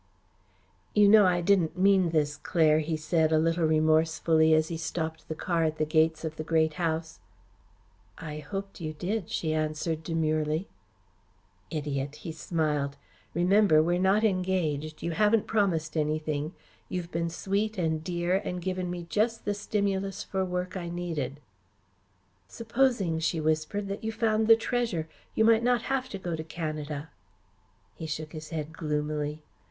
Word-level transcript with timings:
"You 0.95 1.07
know 1.07 1.27
I 1.27 1.41
didn't 1.41 1.77
mean 1.77 2.09
this, 2.09 2.35
Claire," 2.35 2.79
he 2.79 2.97
said, 2.97 3.31
a 3.31 3.37
little 3.37 3.67
remorsefully, 3.67 4.51
as 4.55 4.69
he 4.69 4.75
stopped 4.75 5.27
the 5.27 5.35
car 5.35 5.63
at 5.63 5.77
the 5.77 5.85
gates 5.85 6.25
of 6.25 6.37
the 6.37 6.43
Great 6.43 6.73
House. 6.81 7.19
"I 8.17 8.39
hoped 8.39 8.81
you 8.81 8.93
did," 8.93 9.29
she 9.29 9.53
answered 9.53 10.01
demurely. 10.01 10.67
"Idiot!" 11.69 12.15
he 12.15 12.31
smiled. 12.31 12.97
"Remember, 13.35 13.83
we're 13.83 13.99
not 13.99 14.23
engaged. 14.23 15.03
You 15.03 15.11
haven't 15.11 15.45
promised 15.45 15.95
anything. 15.95 16.55
You've 16.89 17.11
been 17.11 17.29
sweet 17.29 17.77
and 17.77 18.03
dear 18.03 18.41
and 18.43 18.59
given 18.59 18.89
me 18.89 19.05
just 19.07 19.45
the 19.45 19.53
stimulus 19.53 20.23
for 20.23 20.43
work 20.43 20.75
I 20.75 20.89
needed." 20.89 21.39
"Supposing," 22.47 23.19
she 23.19 23.39
whispered, 23.39 23.87
"that 23.89 24.03
you 24.03 24.11
found 24.11 24.47
the 24.47 24.55
treasure; 24.55 25.07
you 25.35 25.45
might 25.45 25.61
not 25.61 25.83
have 25.83 26.09
to 26.09 26.17
go 26.17 26.35
to 26.35 26.43
Canada." 26.43 27.11
He 27.93 28.07
shook 28.07 28.33
his 28.33 28.49
head 28.49 28.73
gloomily. 28.73 29.43